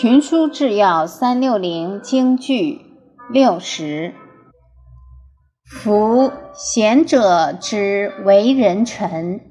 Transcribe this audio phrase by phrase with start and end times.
[0.00, 2.96] 群书治要三六零京剧
[3.28, 4.14] 六十。
[5.66, 9.42] 夫贤者之为人臣，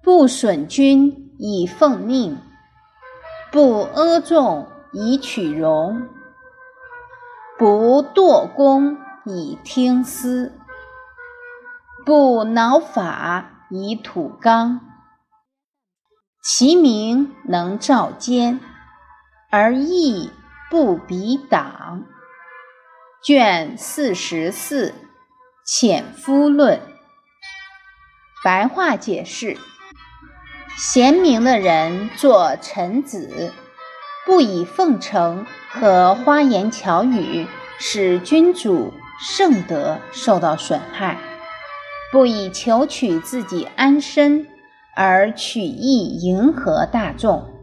[0.00, 2.38] 不损君以奉命，
[3.50, 6.06] 不阿众以取荣，
[7.58, 10.52] 不惰功以听私，
[12.06, 14.80] 不挠法以吐刚。
[16.44, 18.60] 其名能照奸。
[19.56, 20.32] 而义
[20.68, 22.02] 不比党。
[23.22, 24.88] 卷四十四
[25.64, 26.78] 《潜夫论》
[28.42, 29.56] 白话解释：
[30.76, 33.52] 贤明的人做臣子，
[34.26, 37.46] 不以奉承和花言巧语
[37.78, 41.16] 使君主圣德受到损害，
[42.10, 44.48] 不以求取自己安身
[44.96, 47.53] 而取意迎合大众。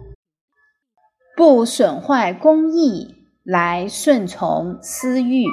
[1.42, 5.47] 不损坏公义来顺从私欲，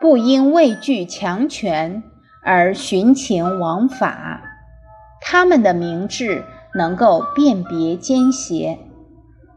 [0.00, 2.02] 不因畏惧强权
[2.42, 4.42] 而徇情枉法。
[5.20, 6.42] 他们的明智
[6.74, 8.80] 能够辨别奸邪，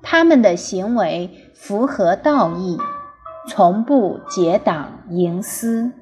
[0.03, 2.77] 他们的行为符合道义，
[3.47, 5.93] 从不结党营私。